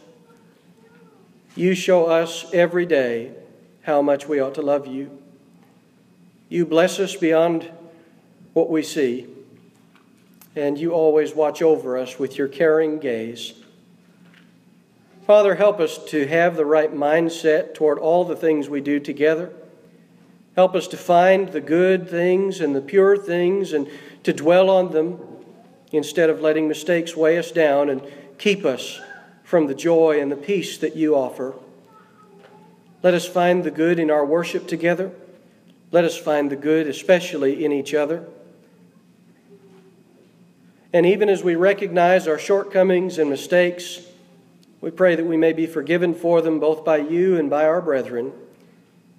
You 1.57 1.75
show 1.75 2.07
us 2.07 2.47
every 2.53 2.87
day 2.87 3.33
how 3.83 4.03
much 4.03 4.29
we 4.29 4.41
ought 4.41 4.55
to 4.55 4.63
love 4.63 4.87
you. 4.87 5.19
You 6.49 6.67
bless 6.67 6.99
us 7.01 7.17
beyond 7.17 7.71
what 8.53 8.71
we 8.71 8.83
see 8.83 9.27
and 10.57 10.79
you 10.79 10.93
always 10.93 11.35
watch 11.35 11.63
over 11.63 11.97
us 11.97 12.19
with 12.19 12.37
your 12.37 12.49
caring 12.49 12.99
gaze. 12.99 13.55
Father, 15.27 15.55
help 15.55 15.79
us 15.79 15.99
to 16.07 16.27
have 16.27 16.57
the 16.57 16.65
right 16.65 16.93
mindset 16.93 17.75
toward 17.75 17.99
all 17.99 18.25
the 18.25 18.35
things 18.35 18.69
we 18.69 18.81
do 18.81 18.99
together. 18.99 19.53
Help 20.57 20.75
us 20.75 20.89
to 20.89 20.97
find 20.97 21.53
the 21.53 21.61
good 21.61 22.09
things 22.11 22.61
and 22.61 22.75
the 22.75 22.81
pure 22.81 23.17
things 23.17 23.73
and 23.73 23.89
to 24.25 24.33
dwell 24.33 24.69
on 24.69 24.91
them 24.91 25.21
instead 25.93 26.29
of 26.29 26.41
letting 26.41 26.67
mistakes 26.67 27.17
weigh 27.17 27.39
us 27.39 27.53
down 27.53 27.89
and 27.89 28.03
keep 28.39 28.65
us 28.65 29.01
from 29.51 29.67
the 29.67 29.75
joy 29.75 30.21
and 30.21 30.31
the 30.31 30.37
peace 30.37 30.79
that 30.79 30.95
you 30.95 31.17
offer. 31.17 31.53
Let 33.03 33.15
us 33.15 33.27
find 33.27 33.65
the 33.65 33.73
good 33.73 33.99
in 33.99 34.09
our 34.09 34.25
worship 34.25 34.69
together. 34.69 35.11
Let 35.91 36.05
us 36.05 36.17
find 36.17 36.53
the 36.53 36.57
good, 36.57 36.87
especially 36.87 37.65
in 37.65 37.73
each 37.73 37.93
other. 37.93 38.29
And 40.93 41.05
even 41.05 41.29
as 41.29 41.43
we 41.43 41.57
recognize 41.57 42.29
our 42.29 42.39
shortcomings 42.39 43.19
and 43.19 43.29
mistakes, 43.29 44.03
we 44.81 44.93
pray 44.93 45.17
that 45.17 45.27
we 45.27 45.37
may 45.37 45.53
be 45.53 45.67
forgiven 45.67 46.15
for 46.15 46.41
them 46.41 46.61
both 46.61 46.85
by 46.85 46.99
you 46.99 47.37
and 47.37 47.51
by 47.51 47.65
our 47.65 47.81
brethren. 47.81 48.31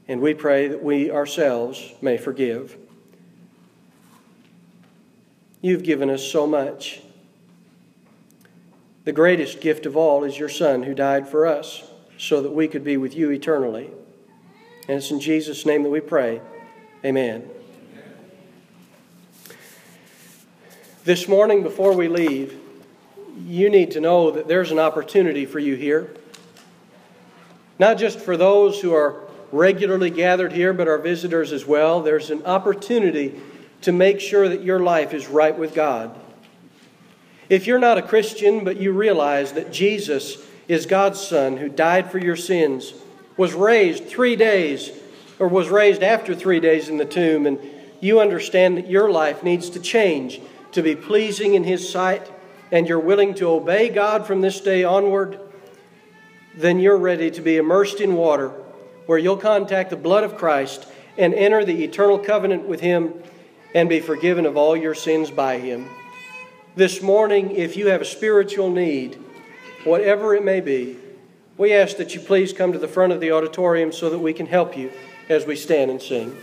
And 0.08 0.22
we 0.22 0.34
pray 0.34 0.70
that 0.70 0.82
we 0.82 1.12
ourselves 1.12 1.94
may 2.02 2.16
forgive. 2.16 2.78
You've 5.60 5.84
given 5.84 6.10
us 6.10 6.24
so 6.24 6.48
much. 6.48 7.02
The 9.04 9.12
greatest 9.12 9.62
gift 9.62 9.88
of 9.88 9.98
all 9.98 10.24
is 10.24 10.38
your 10.38 10.50
Son 10.50 10.84
who 10.84 10.94
died 10.94 11.28
for 11.28 11.48
us 11.48 11.90
so 12.20 12.42
that 12.42 12.52
we 12.52 12.68
could 12.68 12.84
be 12.84 12.98
with 12.98 13.16
you 13.16 13.32
eternally. 13.32 13.90
And 14.88 14.98
it's 14.98 15.10
in 15.10 15.20
Jesus' 15.20 15.66
name 15.66 15.82
that 15.84 15.90
we 15.90 16.02
pray. 16.02 16.40
Amen. 17.04 17.50
This 21.04 21.28
morning, 21.28 21.64
before 21.64 21.96
we 21.96 22.08
leave, 22.08 22.60
you 23.40 23.72
need 23.72 23.90
to 23.92 24.02
know 24.02 24.30
that 24.30 24.48
there's 24.48 24.72
an 24.72 24.78
opportunity 24.78 25.48
for 25.48 25.58
you 25.58 25.74
here. 25.74 26.14
Not 27.80 27.98
just 27.98 28.20
for 28.20 28.38
those 28.38 28.82
who 28.82 28.94
are 28.94 29.28
regularly 29.52 30.12
gathered 30.12 30.52
here, 30.52 30.74
but 30.74 30.88
our 30.88 31.00
visitors 31.00 31.52
as 31.52 31.66
well. 31.66 32.02
There's 32.02 32.30
an 32.30 32.46
opportunity 32.46 33.42
to 33.82 33.92
make 33.92 34.20
sure 34.20 34.48
that 34.48 34.62
your 34.62 34.80
life 34.80 35.16
is 35.16 35.28
right 35.28 35.58
with 35.58 35.74
God. 35.74 36.16
If 37.52 37.68
you're 37.68 37.80
not 37.80 37.98
a 37.98 38.02
Christian, 38.02 38.64
but 38.64 38.78
you 38.78 38.94
realize 38.94 39.52
that 39.52 39.74
Jesus 39.74 40.38
is 40.70 40.86
God's 40.86 41.20
Son 41.20 41.58
who 41.58 41.68
died 41.68 42.10
for 42.10 42.18
your 42.18 42.38
sins, 42.38 42.94
was 43.36 43.54
raised 43.54 44.06
three 44.08 44.38
days, 44.38 44.90
or 45.38 45.50
was 45.50 45.68
raised 45.68 46.02
after 46.02 46.34
three 46.34 46.62
days 46.62 46.88
in 46.88 46.96
the 46.96 47.04
tomb, 47.04 47.46
and 47.46 47.60
you 48.00 48.22
understand 48.22 48.78
that 48.78 48.90
your 48.90 49.12
life 49.12 49.44
needs 49.44 49.70
to 49.72 49.82
change 49.82 50.40
to 50.72 50.82
be 50.82 50.96
pleasing 50.96 51.56
in 51.56 51.66
His 51.66 51.92
sight, 51.92 52.32
and 52.72 52.88
you're 52.88 53.02
willing 53.02 53.34
to 53.34 53.50
obey 53.50 53.90
God 53.90 54.26
from 54.26 54.40
this 54.40 54.62
day 54.62 54.86
onward, 54.86 55.38
then 56.56 56.80
you're 56.80 56.96
ready 56.96 57.30
to 57.32 57.42
be 57.42 57.58
immersed 57.58 58.00
in 58.00 58.16
water 58.16 58.54
where 59.08 59.20
you'll 59.20 59.36
contact 59.36 59.90
the 59.90 59.98
blood 59.98 60.24
of 60.24 60.38
Christ 60.38 60.88
and 61.18 61.34
enter 61.34 61.66
the 61.66 61.84
eternal 61.84 62.18
covenant 62.18 62.66
with 62.66 62.80
Him 62.80 63.14
and 63.76 63.90
be 63.90 64.00
forgiven 64.00 64.46
of 64.46 64.56
all 64.56 64.78
your 64.78 64.96
sins 64.96 65.30
by 65.30 65.58
Him. 65.58 65.90
This 66.74 67.02
morning, 67.02 67.52
if 67.52 67.76
you 67.76 67.88
have 67.88 68.00
a 68.00 68.06
spiritual 68.06 68.70
need, 68.70 69.20
whatever 69.84 70.34
it 70.36 70.46
may 70.46 70.62
be, 70.62 70.98
we 71.58 71.74
ask 71.74 71.98
that 71.98 72.16
you 72.16 72.22
please 72.22 72.54
come 72.54 72.72
to 72.72 72.80
the 72.80 72.88
front 72.88 73.12
of 73.12 73.20
the 73.20 73.34
auditorium 73.34 73.92
so 73.92 74.10
that 74.10 74.20
we 74.20 74.32
can 74.32 74.46
help 74.46 74.78
you 74.78 74.90
as 75.28 75.46
we 75.46 75.58
stand 75.58 75.92
and 75.92 76.02
sing. 76.02 76.34